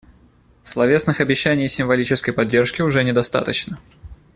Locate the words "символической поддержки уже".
1.69-3.03